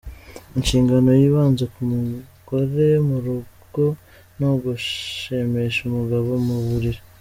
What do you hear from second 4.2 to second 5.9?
ni ugushimisha